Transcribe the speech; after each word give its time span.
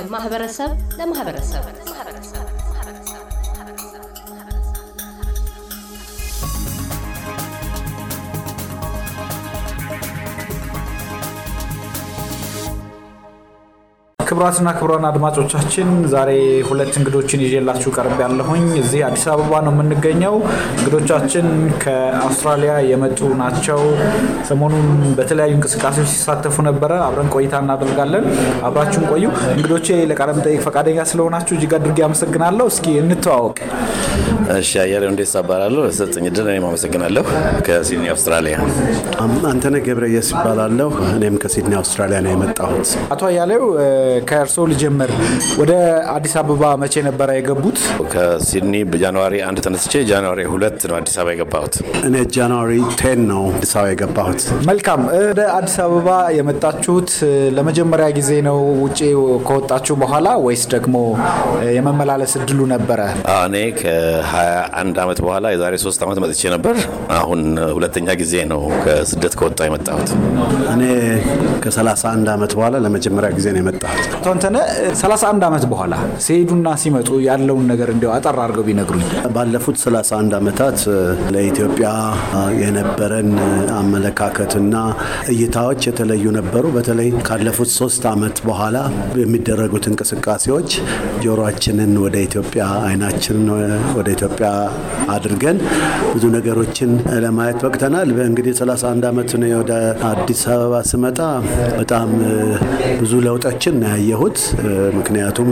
ከማህበረሰብ 0.00 0.70
ለማህበረሰብ 0.98 1.64
ክቡራትና 14.31 14.69
ክቡራን 14.75 15.05
አድማጮቻችን 15.07 15.87
ዛሬ 16.11 16.29
ሁለት 16.67 16.93
እንግዶችን 16.99 17.41
ይዤላችሁ 17.45 17.89
ቀርብ 17.95 18.19
ያለሁኝ 18.23 18.65
እዚህ 18.81 19.01
አዲስ 19.07 19.23
አበባ 19.31 19.59
ነው 19.65 19.73
የምንገኘው። 19.75 20.35
እንግዶቻችን 20.75 21.47
ከአውስትራሊያ 21.83 22.73
የመጡ 22.91 23.19
ናቸው። 23.41 23.81
ሰሞኑን 24.49 24.87
በተለያዩ 25.17 25.53
እንቅስቃሴዎች 25.57 26.09
ሲሳተፉ 26.13 26.63
ነበረ። 26.69 26.91
አብረን 27.07 27.31
ቆይታ 27.35 27.59
እናደርጋለን። 27.63 28.25
አብራችሁን 28.69 29.05
ቆዩ። 29.11 29.25
እንግዶቼ 29.55 29.89
ለቃለ 30.11 30.29
መጠይቅ 30.39 30.61
ፈቃደኛ 30.67 30.99
ስለሆናችሁ 31.11 31.55
እጅግ 31.57 31.75
አድርጌ 31.79 31.99
አመሰግናለሁ። 32.07 32.67
እስኪ 32.73 32.87
እንተዋወቅ። 33.03 33.59
እሺ፣ 34.55 34.71
አያሌው 34.81 35.09
እንዴት 35.11 35.33
እባላለሁ። 35.41 35.81
ለሰጠኝ 35.85 36.25
ዕድል 36.29 36.47
እኔም 36.51 36.65
አመሰግናለሁ። 36.69 37.25
ከሲድኒ 37.67 38.07
አውስትራሊያ። 38.13 38.55
አንተነህ 39.51 39.83
ገብረየስ 39.87 40.29
ይባላለሁ። 40.33 40.89
እኔም 41.11 41.35
ከሲድኒ 41.43 41.73
አውስትራሊያ 41.79 42.19
ነው 42.25 42.31
የመጣሁት። 42.33 42.89
አቶ 43.13 43.21
አያሌው 43.29 43.63
ከእርስዎ 44.29 44.63
ልጀምር። 44.71 45.11
ወደ 45.61 45.71
አዲስ 46.13 46.33
አበባ 46.41 46.63
መቼ 46.81 46.93
ነበረ 47.07 47.29
የገቡት? 47.37 47.77
ከሲድኒ 48.13 48.75
በጃንዋሪ 48.91 49.35
አንድ 49.47 49.59
ተነስቼ 49.65 49.93
ጃንዋሪ 50.09 50.41
ሁለት 50.53 50.79
ነው 50.89 50.95
አዲስ 50.99 51.15
አበባ 51.19 51.33
የገባሁት። 51.35 51.75
እኔ 52.07 52.15
ጃንዋሪ 52.35 52.71
ቴን 53.01 53.21
ነው 53.31 53.43
አዲስ 53.53 53.73
አበባ 53.75 53.91
የገባሁት። 53.93 54.41
መልካም። 54.69 55.01
ወደ 55.23 55.41
አዲስ 55.57 55.75
አበባ 55.85 56.09
የመጣችሁት 56.37 57.11
ለመጀመሪያ 57.57 58.07
ጊዜ 58.17 58.31
ነው 58.47 58.59
ውጭ 58.83 58.99
ከወጣችሁ 59.47 59.95
በኋላ 60.01 60.27
ወይስ 60.45 60.63
ደግሞ 60.73 60.95
የመመላለስ 61.75 62.33
እድሉ 62.39 62.59
ነበረ? 62.73 62.99
እኔ 63.39 63.55
ከ21 63.81 64.69
ዓመት 65.03 65.19
በኋላ 65.25 65.45
የዛሬ 65.53 65.75
ሶስት 65.85 66.01
ዓመት 66.05 66.19
መጥቼ 66.23 66.41
ነበር። 66.55 66.75
አሁን 67.19 67.41
ሁለተኛ 67.75 68.09
ጊዜ 68.21 68.35
ነው 68.51 68.61
ከስደት 68.83 69.33
ከወጣ 69.39 69.59
የመጣሁት። 69.67 70.09
እኔ 70.73 70.83
ከ31 71.63 71.99
ዓመት 72.35 72.51
በኋላ 72.57 72.75
ለመጀመሪያ 72.85 73.29
ጊዜ 73.37 73.47
ነው 73.53 73.61
የመጣሁት። 73.61 74.05
አንተነህ 74.31 74.65
31 74.99 75.45
ዓመት 75.47 75.63
በኋላ 75.71 75.93
ሲሄዱና 76.25 76.67
ሲመጡ 76.81 77.09
ያለውን 77.25 77.65
ነገር 77.71 77.89
እንዲያው 77.93 78.11
አጠር 78.15 78.37
አድርገው 78.43 78.65
ቢነግሩኝ። 78.67 79.05
ባለፉት 79.35 79.77
31 79.81 80.35
ዓመታት 80.39 80.79
ለኢትዮጵያ 81.35 81.89
የነበረን 82.61 83.29
አመለካከትና 83.81 84.75
እይታዎች 85.33 85.81
የተለዩ 85.89 86.25
ነበሩ። 86.37 86.65
በተለይ 86.75 87.09
ካለፉት 87.27 87.71
ሶስት 87.79 88.03
ዓመት 88.11 88.37
በኋላ 88.47 88.77
የሚደረጉት 89.21 89.87
እንቅስቃሴዎች 89.91 90.69
ጆሮአችንን 91.25 91.93
ወደ 92.05 92.15
ኢትዮጵያ 92.27 92.63
አይናችንን 92.87 93.49
ወደ 93.97 94.07
ኢትዮጵያ 94.15 94.47
አድርገን 95.15 95.57
ብዙ 96.13 96.25
ነገሮችን 96.37 96.91
ለማየት 97.23 97.59
በቅተናል። 97.65 98.09
እንግዲህ 98.29 98.53
31 98.59 99.09
ዓመት 99.11 99.29
ወደ 99.61 99.73
አዲስ 100.11 100.41
አበባ 100.53 100.75
ስመጣ 100.91 101.19
በጣም 101.79 102.09
ብዙ 103.01 103.13
ለውጦችን 103.25 103.75
ያየሁት። 103.91 104.39
ምክንያቱም 104.97 105.49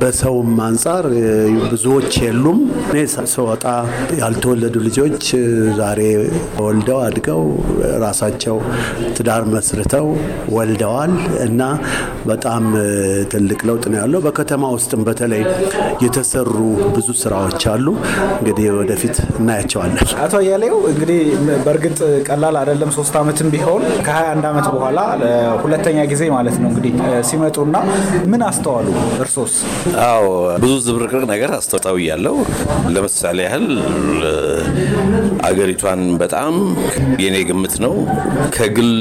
በሰውም 0.00 0.50
አንጻር 0.66 1.04
ብዙዎች 1.64 2.12
የሉም። 2.24 2.58
እኔ 2.88 2.98
ስወጣ 3.34 3.64
ያልተወለዱ 4.20 4.74
ልጆች 4.86 5.24
ዛሬ 5.78 6.00
ወልደው 6.64 6.98
አድገው 7.06 7.42
ራሳቸው 8.04 8.56
ትዳር 9.16 9.42
መስርተው 9.54 10.06
ወልደዋል 10.56 11.12
እና 11.46 11.62
በጣም 12.30 12.64
ትልቅ 13.34 13.60
ለውጥ 13.68 13.84
ነው 13.90 13.98
ያለው። 14.00 14.20
በከተማ 14.26 14.70
ውስጥም 14.76 15.02
በተለይ 15.08 15.42
የተሰሩ 16.04 16.52
ብዙ 16.94 17.08
ስራዎች 17.22 17.62
አሉ። 17.72 17.86
እንግዲህ 18.38 18.66
ወደፊት 18.78 19.16
እናያቸዋለን። 19.38 20.06
አቶ 20.24 20.34
አያሌው 20.40 20.76
እንግዲህ 20.92 21.20
በእርግጥ 21.64 21.98
ቀላል 22.28 22.56
አይደለም። 22.60 22.92
ሶስት 22.98 23.14
ዓመትም 23.20 23.48
ቢሆን 23.54 23.82
ከ21 24.06 24.48
ዓመት 24.50 24.66
በኋላ 24.74 24.98
ሁለተኛ 25.64 25.98
ጊዜ 26.12 26.22
ማለት 26.36 26.56
ነው 26.62 26.68
እንግዲህ 26.70 26.92
ሲመጡና 27.56 27.76
ምን 28.32 28.42
አስተዋሉ 28.46 28.86
እርሶስ? 29.24 29.52
አዎ 30.06 30.24
ብዙ 30.62 30.72
ዝብርቅርቅ 30.86 31.24
ነገር 31.32 31.50
አስተውያለው 31.58 32.36
ለምሳሌ 32.94 33.38
ያህል 33.46 33.66
አገሪቷን 35.48 36.02
በጣም 36.22 36.54
የኔ 37.24 37.36
ግምት 37.50 37.74
ነው 37.84 37.94
ከግል 38.56 38.92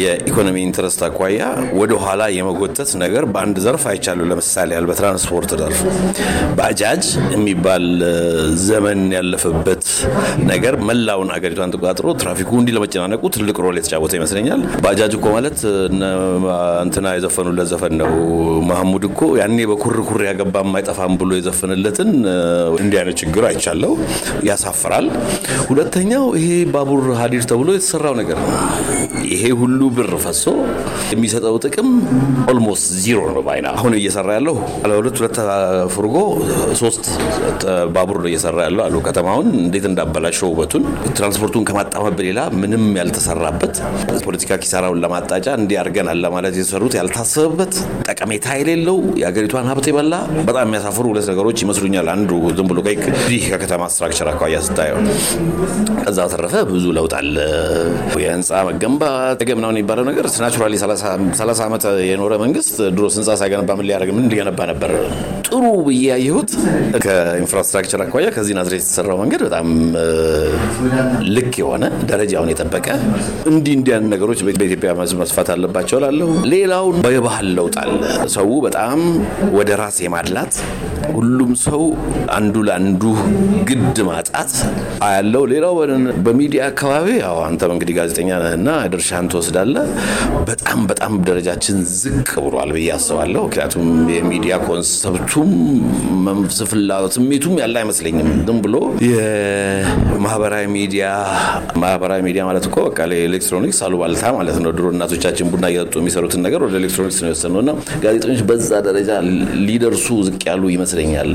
የኢኮኖሚ 0.00 0.56
interest 0.66 1.00
አኳያ 1.06 1.40
ወደ 1.80 1.92
ኋላ 2.04 2.22
የመጎተት 2.36 2.90
ነገር 3.02 3.24
በአንድ 3.32 3.56
ዘርፍ 3.64 3.84
አይቻለሁ። 3.92 4.24
ለምሳሌ 4.30 4.70
ያህል 4.74 4.86
በትራንስፖርት 4.90 5.50
ዘርፍ 5.60 5.80
ባጃጅ 6.58 7.04
የሚባል 7.34 7.86
ዘመን 8.66 9.02
ያለፈበት 9.16 9.84
ነገር 10.50 10.76
መላውን 10.88 11.30
አገሪቷን 11.36 11.72
ተቆጣጥሮ 11.74 12.08
ትራፊኩ 12.22 12.50
እንዲህ 12.60 12.76
ለመጨናነቁ 12.78 13.22
ትልቅ 13.36 13.56
role 13.64 13.78
የተጫወተ 13.80 14.14
ይመስለኛል። 14.18 14.62
ባጃጅ 14.84 15.14
እኮ 15.18 15.26
ማለት 15.36 15.58
እንትና 16.86 17.06
የዘፈኑለት 17.36 17.68
ዘፈን 17.70 17.94
ነው። 18.00 18.10
መሐሙድ 18.68 19.04
እኮ 19.08 19.20
ያኔ 19.38 19.56
በኩርኩር 19.70 20.20
ያገባም 20.26 20.68
አይጠፋም 20.78 21.14
ብሎ 21.20 21.30
የዘፈንለትን 21.38 22.10
እንዲህ 22.82 22.98
አይነት 23.00 23.16
ችግር 23.22 23.44
አይቻለው። 23.48 23.92
ያሳፍራል። 24.48 25.06
ሁለተኛው 25.68 26.24
ይሄ 26.38 26.50
ባቡር 26.74 27.02
ሀዲድ 27.20 27.44
ተብሎ 27.50 27.68
የተሰራው 27.76 28.14
ነገር 28.20 28.38
ይሄ 29.30 29.42
ሁሉ 29.60 29.80
ብር 29.96 30.12
ፈሶ 30.24 30.44
የሚሰጠው 31.12 31.56
ጥቅም 31.64 31.88
almost 32.52 32.86
zero 33.02 33.18
ነው 33.30 33.42
ባይ 33.46 33.56
ነኝ 33.56 33.66
አሁን 33.76 33.92
እየሰራ 34.00 34.28
ያለው 34.38 34.56
ሁለት 34.94 35.18
ሁለት 35.20 35.38
ፍርጎ 35.94 36.16
ሶስት 36.82 37.04
ባቡር 37.94 38.18
ነው 38.22 38.30
እየሰራ 38.32 38.58
ያለው 38.68 38.84
አሉ። 38.86 38.96
ከተማውን 39.08 39.48
እንዴት 39.60 39.86
እንዳበላሸው 39.90 40.48
ውበቱን 40.52 40.84
ትራንስፖርቱን 41.16 41.66
ከማጣመብ 41.68 42.18
ሌላ 42.26 42.40
ምንም 42.60 42.86
ያልተሰራበት 43.00 43.74
ፖለቲካ 44.26 44.60
ኪሳራውን 44.64 45.00
ለማጣጫ 45.04 45.46
እንዲህ 45.60 45.76
አድርገናል 45.82 46.18
ለማለት 46.24 46.54
የተሰሩት 46.58 46.94
ያልታሰበበት 47.24 47.74
ጠቀሜታ 48.06 48.46
የሌለው 48.58 48.96
የሀገሪቷን 49.20 49.66
ሀብት 49.70 49.86
የበላ 49.88 50.14
በጣም 50.48 50.64
የሚያሳፍሩ 50.66 51.04
ሁለት 51.10 51.26
ነገሮች 51.32 51.58
ይመስሉኛል። 51.64 52.06
አንዱ 52.14 52.30
ዝም 52.56 52.66
ብሎ 52.70 52.78
ይህ 53.30 53.44
ከከተማ 53.52 53.82
structure 53.92 54.28
አኳያ 54.32 54.56
ስታየው፣ 54.66 54.98
ከዛ 56.00 56.18
ተረፈ 56.32 56.54
ብዙ 56.70 56.84
ለውጥ 56.98 57.12
አለ። 57.20 57.36
የህንፃ 58.24 58.60
መገንባት 58.68 59.22
ምናምን 59.54 59.76
የሚባለው 59.76 60.06
ነገር 60.10 60.26
naturally 60.44 60.74
30 60.80 61.64
ዓመት 61.66 61.84
የኖረ 62.08 62.32
መንግስት 62.44 62.76
ድሮ 62.96 63.06
ህንፃ 63.14 63.30
ሳይገነባ 63.40 63.72
ምን 63.78 63.86
ሊያደርግ 63.88 64.12
ምን 64.16 64.26
ሊገነባ 64.32 64.60
ነበር? 64.72 64.92
ጥሩ 65.48 65.64
ብዬ 65.86 66.04
ያየሁት 66.10 66.50
ከ 67.04 67.16
infrastructure 67.16 68.00
አኳያ 68.04 68.28
ከዚህ 68.36 68.54
ናዝሬት 68.58 68.82
የተሰራው 68.82 69.18
መንገድ 69.22 69.42
በጣም 69.46 69.66
ልክ 71.36 71.52
የሆነ 71.60 71.84
ደረጃውን 72.10 72.50
የጠበቀ 72.52 72.86
እንዲህ 73.52 73.74
እንዲያን 73.78 74.08
ነገሮች 74.14 74.40
በኢትዮጵያ 74.48 74.92
መስፋት 75.22 75.48
አለባቸው 75.54 75.98
ላለሁ። 76.04 76.30
ሌላው 76.54 76.86
የባህል 77.14 77.48
ለውጥ 77.56 77.76
አለ። 77.82 78.02
ሰው 78.34 78.50
በጣም 78.64 79.00
ወደ 79.52 79.70
ራስ 79.80 79.98
የማድላት 80.02 80.54
ሁሉም 81.14 81.50
ሰው 81.64 81.82
አንዱ 82.34 82.56
ለአንዱ 82.66 83.02
ግድ 83.68 83.98
ማጣት 84.08 84.52
አያለው። 85.06 85.42
ሌላው 85.52 85.74
በሚዲያ 86.26 86.62
አካባቢ 86.70 87.06
ያው 87.20 87.36
አንተም 87.46 87.72
እንግዲህ 87.74 87.94
ጋዜጠኛ 87.98 88.30
ነህና 88.44 88.68
ድርሻህን 88.92 89.28
ትወስዳለህ። 89.32 89.86
በጣም 90.48 90.80
በጣም 90.90 91.12
ደረጃችን 91.28 91.76
ዝቅ 91.94 92.30
ብሏል 92.46 92.70
ብዬ 92.76 92.88
አስባለሁ። 92.96 93.42
ምክንያቱም 93.46 93.86
የሚዲያ 94.16 94.54
ኮንሰፕቱም 94.66 95.50
መንፍስፍላ 96.26 96.90
ስሜቱም 97.16 97.54
ያለ 97.62 97.74
አይመስለኝም። 97.82 98.30
ዝም 98.48 98.58
ብሎ 98.64 98.76
የማህበራዊ 99.08 100.64
ሚዲያ 100.76 101.04
ማህበራዊ 101.82 102.20
ሚዲያ 102.26 102.42
ማለት 102.48 102.64
እኮ 102.68 102.76
በቃ 102.88 102.98
ኤሌክትሮኒክስ 103.24 103.78
አሉባልታ 103.86 104.24
ማለት 104.38 104.58
ነው። 104.64 104.70
ድሮ 104.76 104.86
እናቶቻችን 104.94 105.48
ቡና 105.52 105.64
እየጠጡ 105.72 105.94
የሚሰሩትን 106.02 106.42
ነገር 106.46 106.60
ወደ 106.66 106.74
ኤሌክትሮኒክስ 106.80 107.18
ነው 107.22 107.30
የወሰነው 107.30 107.60
እና 107.64 107.70
ጋዜጠኞች 108.04 108.42
በዛ 108.48 108.70
ደረጃ 108.86 109.10
ሊደርሱ 109.66 110.06
ዝቅ 110.26 110.42
ያሉ 110.50 110.62
ይመስለኛል። 110.96 111.30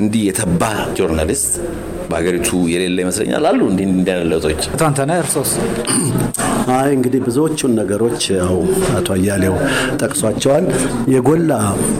እንዲህ 0.00 0.22
የተባ 0.28 0.62
journalist 0.96 1.52
በሀገሪቱ 2.08 2.48
የሌለ 2.72 2.96
ይመስለኛል 3.04 3.44
አሉ 3.50 3.60
እንዲህ 3.70 3.86
አቶ 4.68 4.82
አንተነህ 4.88 5.18
እርሶስ? 5.24 5.50
አይ 6.74 6.90
እንግዲህ 6.96 7.20
ብዙዎቹን 7.26 7.72
ነገሮች 7.80 8.22
ያው 8.36 8.58
አቶ 8.96 9.08
አያሌው 9.16 9.56
ጠቅሷቸዋል። 10.00 10.66
የጎላ 11.14 11.52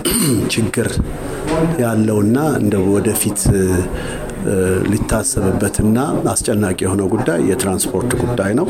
ችግር 0.55 0.89
ያለውና 1.83 2.39
እንደ 2.61 2.75
ወደፊት 2.93 3.41
ሊታሰብበትና 4.93 5.99
አስጨናቂ 6.33 6.79
የሆነው 6.85 7.09
ጉዳይ 7.15 7.41
የትራንስፖርት 7.51 8.13
ጉዳይ 8.23 8.53
ነው። 8.59 8.67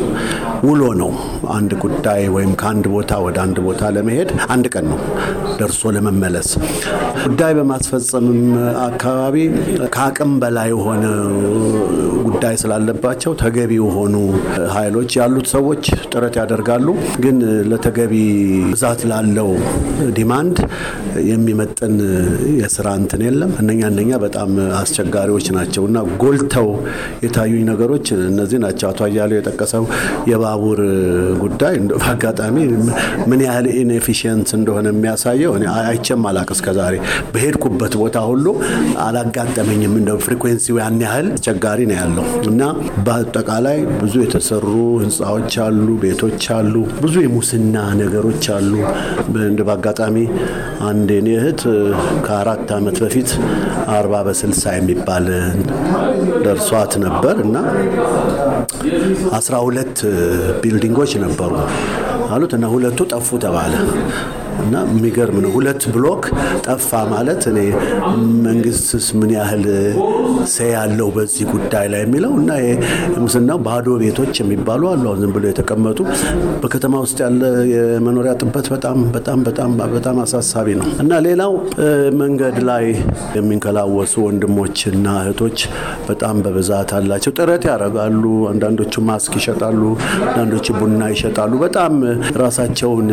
ውሎ 0.66 0.82
ነው። 1.00 1.10
አንድ 1.54 1.72
ጉዳይ 1.84 2.22
ወይም 2.34 2.52
ከአንድ 2.60 2.86
ቦታ 2.94 3.12
ወደ 3.24 3.38
አንድ 3.44 3.58
ቦታ 3.66 3.90
ለመሄድ 3.96 4.30
አንድ 4.48 4.66
ቀን 4.74 4.86
ነው 4.92 5.00
ደርሶ 5.58 5.92
ለመመለስ። 5.96 6.48
ጉዳይ 7.26 7.52
በማስፈጸምም 7.58 8.40
አካባቢ 8.86 9.36
ከአቅም 9.94 10.32
በላይ 10.42 10.68
የሆነ 10.74 11.04
ጉዳይ 12.28 12.54
ስላለባቸው 12.62 13.32
ተገቢ 13.42 13.72
የሆኑ 13.80 14.14
ኃይሎች 14.74 15.10
ያሉት 15.18 15.46
ሰዎች 15.54 15.84
ጥረት 16.12 16.34
ያደርጋሉ። 16.40 16.88
ግን 17.24 17.36
ለተገቢ 17.70 18.14
ብዛት 18.72 19.00
ላለው 19.10 19.50
demand 20.18 20.56
የሚመጥን 21.28 21.94
የስራ 22.60 22.86
እንትን 23.00 23.22
የለም። 23.26 23.52
እነኛ 23.62 23.82
እነኛ 23.92 24.12
በጣም 24.24 24.50
አስቸጋሪዎች 24.80 25.46
ናቸው 25.50 25.63
እና 25.84 25.98
ጎልተው 26.22 26.68
የታዩኝ 27.24 27.62
ነገሮች 27.70 28.06
እነዚህ 28.24 28.58
ናቸው። 28.64 28.86
አቶ 28.90 29.00
አያሌው 29.06 29.38
የጠቀሰው 29.38 29.84
የባቡር 30.30 30.80
ጉዳይ 31.44 31.74
በአጋጣሚ 31.94 32.56
ምን 33.30 33.40
ያህል 33.46 33.66
inefficient 33.76 34.48
እንደሆነ 34.58 34.86
የሚያሳየው 34.94 35.52
እኔ 35.58 35.64
አይቼም 35.84 36.24
አላቅ 36.30 36.48
እስከዛሬ 36.54 36.94
በሄድኩበት 37.34 37.94
ቦታ 38.02 38.18
ሁሉ 38.30 38.46
አላጋጠመኝም። 39.06 39.94
እንደ 40.00 40.10
frequency 40.24 40.67
ው 40.67 40.76
ያን 40.80 41.00
ያህል 41.04 41.26
አስቸጋሪ 41.36 41.80
ነው 41.88 41.96
ያለው 41.98 42.26
እና 42.50 42.62
በአጠቃላይ 43.06 43.78
ብዙ 44.00 44.14
የተሰሩ 44.24 44.66
ህንፃዎች 45.02 45.52
አሉ፣ 45.64 45.86
ቤቶች 46.04 46.44
አሉ፣ 46.56 46.74
ብዙ 47.02 47.14
የሙስና 47.24 47.76
ነገሮች 48.00 48.44
አሉ። 48.56 48.72
እንደ 49.44 49.60
በአጋጣሚ 49.68 50.16
አንድ 50.88 51.08
የኔ 51.16 51.28
እህት 51.38 51.62
ከአራት 52.26 52.68
ዓመት 52.76 52.96
በፊት 53.04 53.30
አርባ 53.94 54.14
በስልሳ 54.26 54.64
የሚባል 54.76 55.26
ደርሷት 56.46 56.92
ነበር 57.04 57.36
እና 57.44 57.56
አስራ 59.38 59.54
ሁለት 59.66 59.98
ቢልዲንጎች 60.62 61.12
ነበሩ 61.24 61.52
አሉት 62.34 62.52
እና 62.58 62.66
ሁለቱ 62.74 63.00
ጠፉ 63.12 63.38
ተባለ። 63.44 63.74
እና 64.64 64.74
የሚገርም 64.90 65.38
ነው። 65.44 65.50
ሁለት 65.56 65.82
ብሎክ 65.94 66.24
ጠፋ 66.66 67.00
ማለት 67.12 67.42
እኔ 67.50 67.58
መንግስትስ 68.46 69.06
ምን 69.18 69.30
ያህል 69.36 69.64
ሰ 70.52 70.66
ያለው 70.70 71.08
በዚህ 71.16 71.44
ጉዳይ 71.52 71.86
ላይ 71.92 72.02
የሚለው 72.04 72.32
እና 72.40 72.50
ሙስናው 73.24 73.58
ባዶ 73.66 73.88
ቤቶች 74.02 74.34
የሚባሉ 74.42 74.82
አሉ። 74.90 75.14
ዝም 75.20 75.32
ብሎ 75.34 75.44
የተቀመጡ 75.50 75.98
በከተማ 76.62 76.94
ውስጥ 77.04 77.18
ያለ 77.24 77.42
የመኖሪያ 77.72 78.32
ጥበት 78.42 78.66
በጣም 78.74 78.98
በጣም 79.16 79.38
በጣም 79.48 79.70
በጣም 79.94 80.16
አሳሳቢ 80.24 80.68
ነው 80.80 80.88
እና 81.04 81.12
ሌላው 81.26 81.52
መንገድ 82.20 82.56
ላይ 82.68 82.84
የሚንከላወሱ 83.38 84.14
ወንድሞችና 84.26 85.06
እህቶች 85.22 85.58
በጣም 86.08 86.36
በብዛት 86.44 86.90
አላቸው። 86.96 87.32
ጥረት 87.38 87.64
ያደርጋሉ። 87.70 88.22
አንዳንዶቹ 88.50 88.94
ማስክ 89.08 89.34
ይሸጣሉ፣ 89.40 89.80
አንዳንዶቹ 90.26 90.66
ቡና 90.78 91.02
ይሸጣሉ። 91.14 91.52
በጣም 91.64 91.92
ራሳቸውን 92.42 93.08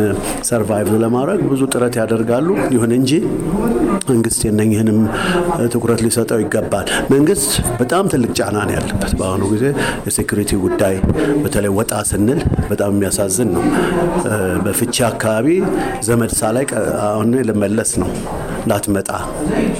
ሰርቫይቭ 0.48 0.90
ለማድረግ 1.04 1.31
ብዙ 1.46 1.62
ጥረት 1.72 1.94
ያደርጋሉ። 2.00 2.46
ይሁን 2.74 2.92
እንጂ 2.96 3.12
መንግስት 4.08 4.40
የነኝህንም 4.46 4.98
ትኩረት 5.72 6.00
ሊሰጠው 6.04 6.40
ይገባል። 6.42 6.86
መንግስት 7.12 7.50
በጣም 7.80 8.04
ትልቅ 8.12 8.30
ጫና 8.38 8.56
ነው 8.68 8.74
ያለበት 8.76 9.12
በአሁኑ 9.20 9.42
ጊዜ 9.52 9.64
የሴኩሪቲ 10.06 10.52
ጉዳይ 10.64 10.96
በተለይ 11.44 11.72
ወጣ 11.78 11.92
ስንል 12.10 12.40
በጣም 12.70 12.90
የሚያሳዝን 12.94 13.50
ነው። 13.56 13.64
በፍቼ 14.64 14.96
አካባቢ 15.10 15.48
ዘመድ 16.04 16.32
ሳላይ 16.40 16.66
አሁን 17.06 17.30
ልመለስ 17.48 17.92
ነው 18.02 18.10
ላትመጣ 18.70 19.08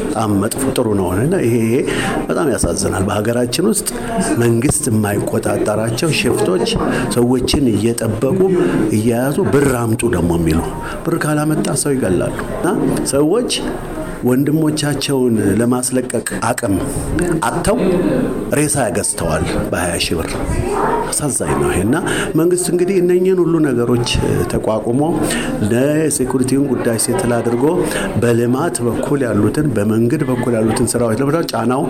በጣም 0.02 0.30
መጥፎ 0.42 0.62
ጥሩ 0.76 0.88
ነው 0.98 1.08
ይሄ 1.44 1.56
በጣም 2.28 2.48
ያሳዝናል። 2.52 3.04
በሀገራችን 3.08 3.66
ውስጥ 3.70 3.88
መንግስት 4.42 4.84
የማይቆጣጠራቸው 4.90 6.10
ሽፍቶች 6.20 6.66
ሰዎችን 7.16 7.66
እየጠበቁ 7.74 8.38
እየያዙ 8.96 9.38
ብር 9.54 9.68
አምጡ 9.82 10.02
ደግሞ 10.16 10.32
የሚሉ 10.40 10.60
ብር 11.04 11.16
ካላመጣ 11.24 11.68
ሰው 11.82 11.92
ይገላሉ 11.96 12.36
እና 12.56 12.66
ሰዎች 13.12 13.50
ወንድሞቻቸውን 14.28 15.34
ለማስለቀቅ 15.60 16.28
አቅም 16.48 16.74
አጥተው 17.48 17.78
ሬሳ 18.58 18.76
ያገዝተዋል 18.86 19.44
በ20 19.72 20.02
ሺህ 20.04 20.16
ብር። 20.18 20.30
አሳዛኝ 21.12 21.52
ነው 21.62 21.70
ይሄና 21.72 21.96
መንግስት 22.40 22.66
እንግዲህ 22.72 22.96
እነኝህን 23.02 23.40
ሁሉ 23.42 23.54
ነገሮች 23.66 24.08
ተቋቁሞ 24.52 25.00
ለሴኩሪቲውን 25.72 26.66
ጉዳይ 26.72 26.98
ሴትል 27.04 27.32
አድርጎ 27.38 27.64
በልማት 28.22 28.76
በኩል 28.86 29.20
ያሉትን 29.26 29.66
በመንገድ 29.76 30.22
በኩል 30.30 30.54
ያሉትን 30.58 30.88
ስራዎች 30.92 31.18
ለመስራት 31.22 31.48
ጫናው 31.52 31.82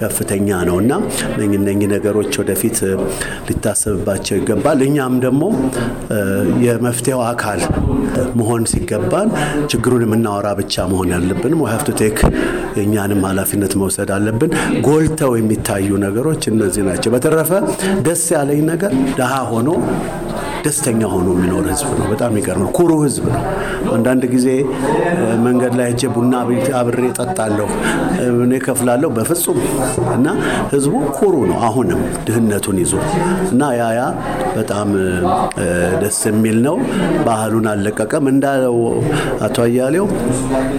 ከፍተኛ 0.00 0.58
ነው 0.70 0.78
እና 0.82 0.92
እነኝህ 1.56 1.88
ነገሮች 1.94 2.32
ወደፊት 2.42 2.78
ሊታሰብባቸው 3.48 4.36
ይገባል። 4.40 4.80
እኛም 4.88 5.14
ደግሞ 5.24 5.42
የመፍትሄው 6.66 7.22
አካል 7.30 7.62
መሆን 8.38 8.62
ሲገባን 8.70 9.28
ችግሩን 9.70 10.04
የምናወራ 10.04 10.48
ብቻ 10.60 10.84
መሆን 10.92 11.10
ያለብንም 11.14 11.60
have 11.76 11.82
to 11.86 11.92
take 11.98 12.18
የእኛንም 12.76 13.20
ኃላፊነት 13.28 13.72
መውሰድ 13.80 14.10
አለብን። 14.14 14.52
ጎልተው 14.86 15.32
የሚታዩ 15.36 15.88
ነገሮች 16.04 16.42
እነዚህ 16.50 16.82
ናቸው። 16.88 17.10
በተረፈ 17.14 17.50
ደስ 18.06 18.24
ያለኝ 18.34 18.60
ነገር 18.70 18.92
ድሃ 19.18 19.32
ሆኖ 19.50 19.68
ደስተኛ 20.66 21.00
ሆኖ 21.12 21.26
የሚኖር 21.34 21.64
ህዝብ 21.70 21.90
ነው። 21.98 22.06
በጣም 22.12 22.32
ይገርማል። 22.38 22.70
ኩሩ 22.78 22.92
ህዝብ 23.02 23.24
ነው። 23.28 23.42
አንዳንድ 23.96 24.22
ጊዜ 24.32 24.46
መንገድ 25.44 25.72
ላይ 25.78 25.86
ሄጄ 25.90 26.02
ቡና 26.14 26.32
አብሬ 26.80 27.00
ጠጣለሁ፣ 27.18 27.68
እኔ 28.44 28.52
ከፍላለሁ። 28.64 29.10
በፍጹም 29.16 29.58
እና 30.16 30.26
ህዝቡ 30.72 30.94
ኩሩ 31.18 31.34
ነው። 31.50 31.58
አሁንም 31.68 32.00
ድህነቱን 32.26 32.78
ይዞ 32.82 32.92
እና 33.50 33.62
ያ 33.78 33.86
ያ 33.96 34.02
በጣም 34.56 34.88
ደስ 36.02 36.20
የሚል 36.28 36.58
ነው። 36.66 36.76
ባህሉን 37.26 37.66
አልለቀቀም። 37.72 38.26
እንዳለው 38.32 38.76
አቶ 39.46 39.56
አያሌው 39.66 40.06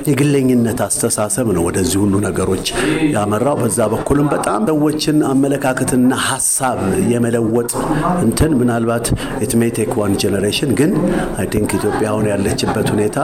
የግለኝነት 0.09 0.79
አስተሳሰብ 0.87 1.47
ነው 1.55 1.63
ወደዚህ 1.67 1.97
ሁሉ 2.03 2.15
ነገሮች 2.27 2.67
ያመራው። 3.15 3.57
በዛ 3.61 3.79
በኩልም 3.93 4.29
በጣም 4.35 4.53
ሰዎችን 4.69 5.17
አመለካከትና 5.29 6.11
ሀሳብ 6.27 6.79
የመለወጥ 7.11 7.71
እንትን 8.25 8.51
ምናልባት 8.59 9.05
it 9.41 9.49
may 9.49 9.61
take 9.77 9.91
one 9.99 10.13
generation 10.21 10.71
ግን 10.79 10.91
I 11.39 11.47
think 11.53 11.71
ኢትዮጵያ 11.79 12.07
አሁን 12.13 12.27
ያለችበት 12.31 12.87
ሁኔታ 12.93 13.17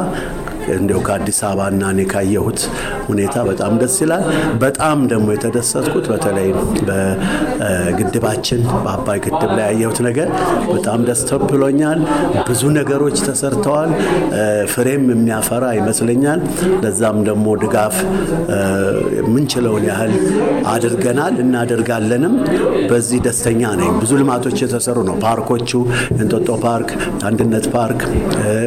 እንዲያው 0.73 1.01
ከአዲስ 1.05 1.39
አበባና 1.47 1.83
እኔ 1.93 2.01
ካየሁት 2.11 2.59
ሁኔታ 3.07 3.35
በጣም 3.49 3.73
ደስ 3.81 3.95
ይላል። 4.03 4.23
በጣም 4.63 4.97
ደግሞ 5.11 5.27
የተደሰትኩት 5.35 6.05
በተለይ 6.11 6.49
በግድባችን 6.87 8.61
በአባይ 8.85 9.19
ግድብ 9.25 9.51
ላይ 9.57 9.65
ያየሁት 9.67 9.99
ነገር 10.07 10.29
በጣም 10.73 10.99
ደስ 11.07 11.21
ብሎኛል። 11.51 11.99
ብዙ 12.47 12.61
ነገሮች 12.77 13.17
ተሰርተዋል። 13.27 13.91
ፍሬም 14.73 15.03
የሚያፈራ 15.13 15.65
ይመስለኛል። 15.79 16.39
ለዛም 16.83 17.17
ደግሞ 17.27 17.45
ድጋፍ 17.63 17.95
የምንችለውን 19.19 19.85
ያህል 19.89 20.13
አድርገናል፣ 20.73 21.35
እናደርጋለንም። 21.43 22.35
በዚህ 22.89 23.19
ደስተኛ 23.25 23.61
ነኝ። 23.79 23.91
ብዙ 24.01 24.11
ልማቶች 24.21 24.57
የተሰሩ 24.63 24.97
ነው። 25.09 25.15
ፓርኮቹ፣ 25.23 25.69
የእንጦጦ 26.13 26.49
ፓርክ፣ 26.65 26.89
አንድነት 27.29 27.67
ፓርክ፣ 27.75 28.01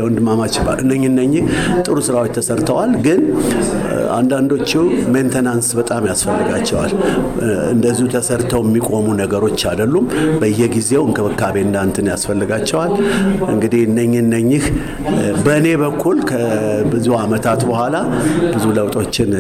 ወንድማማች 0.06 0.54
እነኝ 0.82 1.02
እነኚህ 1.10 1.44
ጥሩ 1.86 1.96
ስራዎች 2.06 2.32
ተሰርተዋል። 2.36 2.92
ግን 3.06 3.20
አንዳንዶቹ 4.16 4.70
ሜንተናንስ 5.14 5.68
በጣም 5.78 6.02
ያስፈልጋቸዋል። 6.10 6.92
እንደዚሁ 7.74 8.06
ተሰርተው 8.14 8.62
የሚቆሙ 8.66 9.06
ነገሮች 9.20 9.60
አይደሉም። 9.70 10.06
በየጊዜው 10.40 11.02
እንክብካቤ 11.08 11.56
እንዳንትን 11.66 12.08
ያስፈልጋቸዋል። 12.12 12.92
እንግዲህ 13.52 13.82
እነኝህ 13.88 14.20
እነኝህ 14.24 14.64
በእኔ 15.46 15.66
በኩል 15.82 16.18
ከብዙ 16.30 17.08
ዓመታት 17.22 17.62
በኋላ 17.70 17.96
ብዙ 18.54 18.64
ለውጦችን 18.78 19.32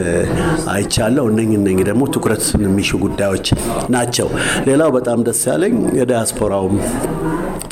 አይቻለሁ። 0.74 1.26
እነኝህ 1.32 1.58
እነኝህ 1.60 1.86
ደግሞ 1.90 2.04
ትኩረት 2.16 2.44
የሚሹ 2.66 2.90
ጉዳዮች 3.06 3.46
ናቸው። 3.90 4.28
ሌላው 4.68 4.90
በጣም 4.96 5.18
ደስ 5.28 5.42
ያለኝ 5.50 5.76
የዲያስፖራውም 5.98 6.76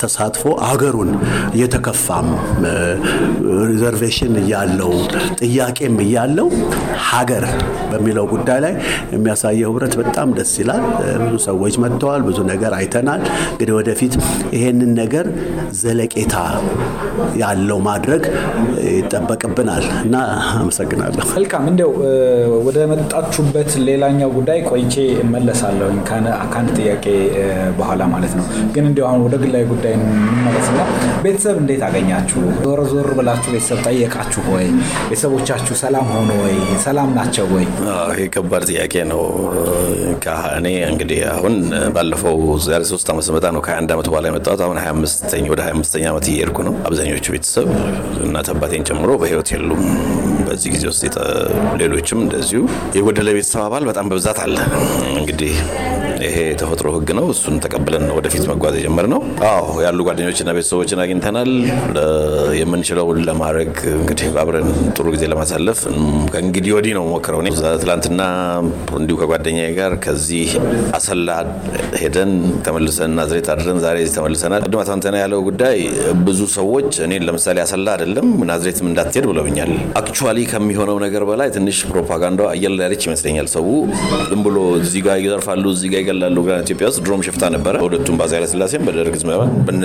ተሳትፎ 0.01 0.43
አገሩን 0.69 1.11
እየተከፋም 1.55 2.27
ሪዘርቬሽን 3.69 4.33
እያለው 4.41 4.93
ጥያቄም 5.41 5.95
እያለው 6.05 6.47
ሀገር 7.09 7.45
በሚለው 7.91 8.25
ጉዳይ 8.33 8.59
ላይ 8.65 8.73
የሚያሳየው 9.15 9.69
ህብረት 9.69 9.93
በጣም 10.01 10.29
ደስ 10.37 10.53
ይላል። 10.61 10.83
ብዙ 11.23 11.35
ሰዎች 11.47 11.75
መጥተዋል። 11.83 12.21
ብዙ 12.27 12.39
ነገር 12.51 12.73
አይተናል። 12.79 13.21
እንግዲህ 13.47 13.73
ወደፊት 13.79 14.13
ይሄንን 14.55 14.91
ነገር 15.01 15.25
ዘለቄታ 15.79 16.35
ያለው 17.41 17.79
ማድረግ 17.87 18.23
ይጠበቅብናል 18.91 19.85
እና 20.03 20.15
አመሰግናለሁ። 20.55 21.25
መልካም 21.35 21.65
እንዲያው 21.71 21.91
ወደ 22.67 22.79
መጣችሁበት 22.91 23.71
ሌላኛው 23.89 24.29
ጉዳይ 24.37 24.59
ቆይቼ 24.69 24.95
እመለሳለሁ 25.23 25.89
ከአንድ 26.09 26.69
ጥያቄ 26.79 27.05
በኋላ 27.79 28.03
ማለት 28.13 28.33
ነው። 28.39 28.45
ግን 28.75 28.85
እንዲያው 28.89 29.07
አሁን 29.09 29.21
ወደ 29.25 29.35
ግላዊ 29.43 29.63
ጉዳይ 29.75 29.93
እንመለስና 29.97 30.79
ቤተሰብ 31.25 31.55
እንዴት 31.61 31.81
አገኛችሁ? 31.87 32.41
ዞር 32.63 32.79
ዞር 32.91 33.07
ብላችሁ 33.17 33.49
ቤተሰብ 33.55 33.79
ጠየቃችሁ 33.87 34.43
ወይ? 34.53 34.67
ቤተሰቦቻችሁ 35.09 35.75
ሰላም 35.83 36.05
ሆኖ 36.13 36.29
ወይ? 36.43 36.55
ሰላም 36.85 37.09
ናቸው 37.17 37.45
ወይ? 37.55 37.65
ይህ 38.17 38.27
ከባድ 38.35 38.63
ጥያቄ 38.71 38.93
ነው። 39.11 39.23
እኔ 40.57 40.67
እንግዲህ 40.91 41.19
አሁን 41.33 41.55
ባለፈው 41.95 42.37
ዛሬ 42.67 42.83
ሶስት 42.91 43.07
ዓመት 43.13 43.25
ስመጣ 43.29 43.45
ነው 43.55 43.61
ከ21 43.65 43.93
ዓመት 43.95 44.07
በኋላ 44.11 44.25
የመጣሁት። 44.31 44.61
አሁን 44.65 44.77
ወደ 45.51 45.61
25ኛ 45.65 46.05
ዓመት 46.11 46.25
እየሄድኩ 46.31 46.57
ነው። 46.67 46.75
አብዛኞቹ 46.87 47.25
ቤተሰብ 47.35 47.67
እናት 48.25 48.49
አባቴን 48.53 48.85
ጨምሮ 48.89 49.11
በህይወት 49.21 49.49
የሉም። 49.55 49.83
በዚህ 50.47 50.69
ጊዜ 50.75 50.85
ውስጥ 50.91 51.03
ሌሎችም 51.81 52.19
እንደዚሁ 52.25 52.61
የጎደለ 52.97 53.29
ቤተሰብ 53.37 53.63
አባል 53.67 53.85
በጣም 53.91 54.05
በብዛት 54.11 54.39
አለ። 54.45 54.57
እንግዲህ 55.15 55.55
ይሄ 56.23 56.35
የተፈጥሮ 56.45 56.87
ህግ 56.95 57.09
ነው። 57.17 57.25
እሱን 57.33 57.55
ተቀብለን 57.63 58.05
ወደፊት 58.17 58.43
መጓዝ 58.51 58.75
የጀመርነው። 58.79 59.21
አዎ 59.49 59.65
ያሉ 59.85 59.99
ጓደኞችና 60.07 60.49
ቤተሰቦችን 60.57 60.99
አግኝተናል። 61.03 61.51
የምንችለውን 62.59 63.19
ለማድረግ 63.27 63.71
እንግዲህ 63.95 64.27
አብረን 64.41 64.67
ጥሩ 64.95 65.05
ጊዜ 65.15 65.23
ለማሳለፍ 65.31 65.79
ከእንግዲህ 66.33 66.71
ወዲህ 66.77 66.93
ነው 66.97 67.05
ሞክረው። 67.11 67.41
ትላንትና 67.81 68.21
እንዲሁ 68.99 69.15
ከጓደኛዬ 69.21 69.69
ጋር 69.79 69.93
ከዚህ 70.05 70.49
አሰላ 70.97 71.29
ሄደን 72.01 72.31
ተመልሰን 72.65 73.11
ናዝሬት 73.19 73.49
አድረን 73.53 73.79
ዛሬ 73.85 73.97
እዚህ 74.03 74.15
ተመልሰናል። 74.17 74.63
ቅድም 74.67 74.81
አቶ 74.83 74.89
ያለው 75.21 75.41
ጉዳይ 75.47 75.77
ብዙ 76.27 76.39
ሰዎች 76.55 76.91
እኔን 77.05 77.25
ለምሳሌ 77.27 77.57
አሰላ 77.65 77.87
አይደለም 77.95 78.27
ናዝሬትም 78.49 78.87
እንዳትሄድ 78.91 79.25
ብለውኛል። 79.31 79.71
actually 79.99 80.39
ከሚሆነው 80.51 80.97
ነገር 81.05 81.23
በላይ 81.29 81.49
ትንሽ 81.55 81.77
ፕሮፓጋንዳው 81.91 82.47
አየር 82.51 82.73
ላይ 82.77 82.85
ያለች 82.87 83.03
ይመስለኛል። 83.07 83.47
ሰው 83.55 83.67
ዝም 84.29 84.41
ብሎ 84.47 84.57
እዚህ 84.79 85.01
ጋር 85.05 85.17
ይዘርፋሉ፣ 85.21 85.65
እዚህ 85.75 85.89
ጋር 85.93 86.01
ይገላሉ። 86.05 86.37
ኢትዮጵያ 86.57 86.85
ውስጥ 86.89 87.01
ድሮም 87.05 87.23
ሽፍታ 87.27 87.43
ነበረ። 87.55 87.75
በሁለቱም 87.81 88.17
በአፄ 88.19 88.31
ኃይለሥላሴም 88.37 88.83
በደርግ 88.87 89.15
ዘመን 89.21 89.79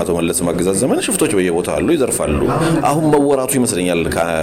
አቶ 0.00 0.10
መለስ 0.18 0.38
አገዛዝ 0.48 0.76
ዘመን 0.82 1.00
ሽፍቶች 1.06 1.32
በየቦታው 1.38 1.74
አሉ፣ 1.78 1.88
ይዘርፋሉ። 1.96 2.40
አሁን 2.88 3.04
መወራቱ 3.12 3.52
ይመስለኛል 3.58 4.00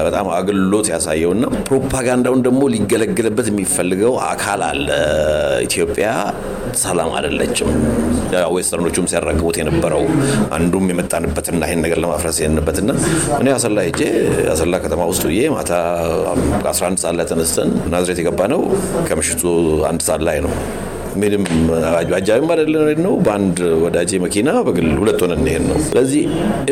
በጣም 0.08 0.28
አገልግሎት 0.38 0.88
ያሳየውና 0.94 1.46
ፕሮፓጋንዳውን 1.70 2.42
ደግሞ 2.48 2.62
ሊገለገልበት 2.74 3.48
የሚፈልገው 3.52 4.14
አካል 4.28 4.64
አለ። 4.68 4.88
ኢትዮጵያ 5.68 6.08
ሰላም 6.82 7.10
አይደለችም። 7.18 7.70
ዌስተርኖቹም 8.56 9.06
ሲያራግቡት 9.12 9.58
የነበረው 9.62 10.04
አንዱም 10.58 10.86
የመጣንበትና 10.92 11.62
ይህን 11.68 11.82
ነገር 11.86 12.00
ለማፍረስ 12.04 12.38
የንበትና 12.44 12.90
እኔ 13.40 13.48
አሰላ 13.56 13.80
ሄጄ 13.88 14.02
አሰላ 14.54 14.80
ከተማ 14.86 15.04
ውስጥ 15.12 15.24
ብዬ 15.32 15.44
ማታ 15.56 15.72
11 16.68 17.04
ሰዓት 17.04 17.16
ላይ 17.20 17.28
ተነስተን 17.32 17.72
ናዝሬት 17.94 18.22
የገባ 18.22 18.42
ነው 18.54 18.62
ከምሽቱ 19.10 19.44
አንድ 19.92 20.04
ሰዓት 20.08 20.24
ላይ 20.30 20.40
ነው። 20.46 20.54
ምንም 21.16 21.44
አጃቢም 22.14 22.50
አይደለም 22.54 23.02
ነው። 23.06 23.14
በአንድ 23.26 23.58
ወዳጄ 23.84 24.20
መኪና 24.26 24.50
በግል 24.68 24.90
ሁለት 25.02 25.20
ሆነን 25.26 25.42
እንሄድ 25.42 25.64
ነው። 25.70 25.78
ስለዚህ 25.88 26.24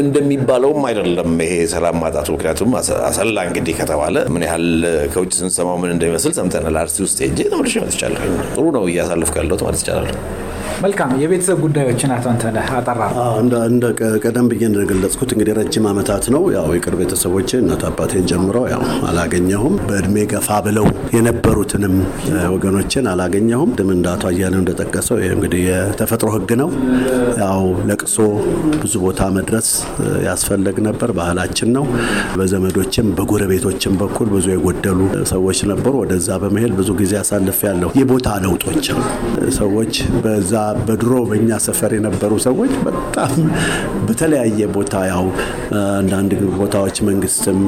እንደሚባለውም 0.03 0.81
አይደለም 0.89 1.31
ይሄ 1.45 1.55
ሰላም 1.73 1.97
ማጣቱ። 2.03 2.29
ምክንያቱም 2.35 2.71
አሰላ 3.09 3.37
እንግዲህ 3.49 3.75
ከተባለ 3.81 4.15
ምን 4.35 4.45
ያህል 4.47 4.67
ከውጭ 5.13 5.33
ስንሰማው 5.39 5.77
ምን 5.83 5.93
እንደሚመስል 5.95 6.33
ሰምተናል። 6.39 6.77
አርሲ 6.83 6.97
ውስጥ 7.05 7.19
ሄጄ 7.25 7.39
ተመልሼ 7.53 7.75
መጥቻለሁ። 7.85 8.23
ጥሩ 8.55 8.65
ነው 8.77 8.85
እያሳለፍኩ 8.91 9.35
ያለሁት 9.41 9.63
ማለት 9.67 9.81
ይቻላል። 9.83 10.09
መልካም 10.83 11.11
የቤተሰብ 11.21 11.57
ጉዳዮችን 11.63 12.11
አቶ 12.13 12.25
አንተነህ 12.31 12.69
አጠራ 12.77 13.01
እንደ 13.67 13.83
ቀደም 14.23 14.47
ብዬ 14.51 14.63
እንደገለጽኩት 14.69 15.29
እንግዲህ 15.35 15.53
ረጅም 15.59 15.85
ዓመታት 15.91 16.25
ነው 16.33 16.43
ያው 16.55 16.67
የቅርብ 16.75 16.99
ቤተሰቦች 17.03 17.49
እናት 17.57 17.83
አባቴን 17.89 18.25
ጀምሮ 18.31 18.57
ያው 18.73 18.81
አላገኘሁም። 19.09 19.75
በእድሜ 19.87 20.25
ገፋ 20.33 20.59
ብለው 20.65 20.87
የነበሩትንም 21.15 21.95
ወገኖችን 22.53 23.07
አላገኘሁም። 23.13 23.71
ድም 23.79 23.91
አቶ 24.13 24.23
አያሌው 24.35 24.59
እንደጠቀሰው 24.61 25.17
ይህ 25.19 25.31
እንግዲህ 25.35 25.61
የተፈጥሮ 25.67 26.29
ሕግ 26.35 26.51
ነው። 26.61 26.69
ያው 27.41 27.59
ለቅሶ 27.89 28.15
ብዙ 28.81 28.93
ቦታ 29.03 29.21
መድረስ 29.37 29.67
ያስፈለግ 30.25 30.77
ነበር፣ 30.87 31.09
ባህላችን 31.17 31.69
ነው። 31.75 31.85
በዘመዶችም 32.37 33.07
በጎረቤቶችም 33.17 33.93
በኩል 34.01 34.27
ብዙ 34.33 34.47
የጎደሉ 34.53 34.99
ሰዎች 35.31 35.59
ነበሩ። 35.71 35.93
ወደዛ 36.03 36.37
በመሄድ 36.43 36.73
ብዙ 36.79 36.89
ጊዜ 37.01 37.13
አሳልፍ 37.21 37.59
ያለሁ 37.67 37.89
የቦታ 37.99 38.27
ለውጦች 38.43 38.85
ሰዎች 39.57 39.93
በዛ 40.23 40.53
በድሮ 40.85 41.13
በእኛ 41.29 41.59
ሰፈር 41.65 41.93
የነበሩ 41.97 42.31
ሰዎች 42.45 42.73
በጣም 42.87 43.33
በተለያየ 44.07 44.61
ቦታ 44.75 44.95
ያው 45.09 45.25
አንዳንድ 45.95 46.31
ቦታዎች 46.59 46.97
መንግስትም 47.07 47.59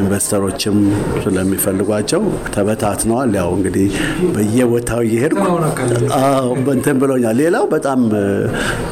ኢንቨስተሮችም 0.00 0.76
ስለሚፈልጓቸው 1.24 2.22
ተበታትነዋል። 2.54 3.32
ያው 3.40 3.50
እንግዲህ 3.56 3.88
በየቦታው 4.34 5.00
እየሄድኩ 5.06 5.44
እንትን 6.72 6.96
ብሎኛል። 7.00 7.36
ሌላው 7.40 7.64
በጣም 7.72 8.00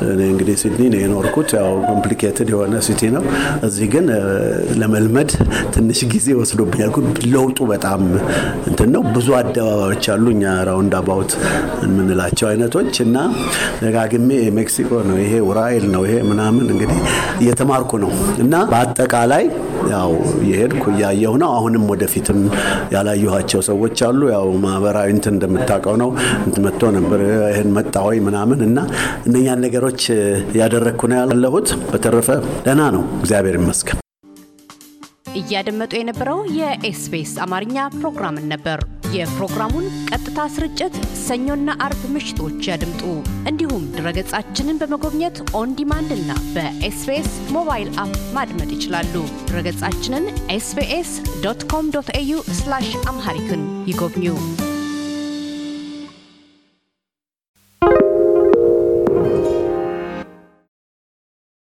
እኔ 0.08 0.20
እንግዲህ 0.32 0.56
ሲድኒ 0.62 0.82
ነው 0.92 1.00
የኖርኩት። 1.02 1.50
ያው 1.58 1.70
complicated 1.88 2.48
የሆነ 2.52 2.74
city 2.86 3.02
ነው። 3.16 3.24
እዚህ 3.68 3.86
ግን 3.94 4.06
ለመልመድ 4.80 5.30
ትንሽ 5.74 6.00
ጊዜ 6.12 6.28
ወስዶብኛል። 6.40 6.90
ለውጡ 7.32 7.58
በጣም 7.72 8.02
እንትን 8.68 8.90
ነው። 8.94 9.02
ብዙ 9.16 9.28
አደባባዮች 9.38 10.04
አሉ 10.14 10.26
እኛ 10.34 10.44
roundabout 10.68 11.32
የምንላቸው 11.84 12.46
አይነቶች 12.50 12.94
እና 13.06 13.16
ደጋግሜ 13.82 14.28
ሜክሲኮ 14.58 14.90
ነው 15.08 15.16
ይሄ 15.22 15.34
ኡራኤል 15.48 15.86
ነው 15.94 16.04
ይሄ 16.08 16.16
ምናምን 16.30 16.66
እንግዲህ 16.72 17.00
እየተማርኩ 17.42 17.92
ነው 18.04 18.12
እና 18.44 18.54
በአጠቃላይ 18.70 19.44
ያው 19.92 20.10
የሄድኩ 20.48 20.84
እያየሁ 20.94 21.32
ነው። 21.42 21.50
አሁንም 21.58 21.84
ወደፊትም 21.92 22.38
ያላየኋቸው 22.94 23.60
ሰዎች 23.68 23.98
አሉ። 24.06 24.20
ያው 24.32 24.46
ማህበራዊ 24.64 25.08
እንትን 25.14 25.34
እንደምታውቀው 25.36 25.96
ነው 26.02 26.10
መጥቶ 26.64 26.82
ነበር 27.08 27.20
ይህን 27.48 27.70
መጣ 27.76 27.94
ሆይ 28.06 28.18
ምናምን 28.26 28.60
እና 28.66 28.78
እነኛን 29.26 29.62
ነገሮች 29.64 30.02
እያደረግኩ 30.50 31.00
ነው 31.10 31.16
ያለሁት። 31.22 31.68
በተረፈ 31.90 32.28
ደህና 32.66 32.82
ነው፣ 32.96 33.02
እግዚአብሔር 33.20 33.56
ይመስገን። 33.60 33.98
እያደመጡ 35.40 35.92
የነበረው 35.98 36.38
የኤስቢኤስ 36.58 37.32
አማርኛ 37.44 37.86
ፕሮግራምን 37.96 38.46
ነበር። 38.52 38.78
የፕሮግራሙን 39.14 39.86
ቀጥታ 40.10 40.38
ስርጭት 40.54 40.94
ሰኞና 41.22 41.76
አርብ 41.84 42.02
ምሽቶች 42.14 42.60
ያድምጡ። 42.70 43.02
እንዲሁም 43.50 43.84
ድረገጻችንን 43.94 44.80
በመጎብኘት 44.82 45.38
on 45.60 45.72
demand 45.78 46.12
እና 46.18 46.30
በኤስቢኤስ 46.54 47.32
mobile 47.56 47.90
app 48.04 48.16
ማድመጥ 48.36 48.70
ይችላሉ። 48.76 49.14
ድረገጻችንን 49.48 50.26
SBS 50.56 51.12
dot 51.44 51.62
com 51.72 51.92
dot 51.96 52.10
au 52.20 52.34
አምሃሪክን 53.08 53.62
ይጎብኙ። 53.88 54.26